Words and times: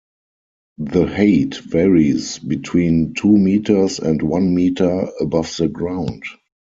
The 0.79 1.05
height 1.05 1.57
varies 1.57 2.39
between 2.39 3.13
two 3.13 3.37
meters 3.37 3.99
and 3.99 4.19
one 4.19 4.55
meter 4.55 5.07
above 5.19 5.55
the 5.57 5.67
ground. 5.67 6.23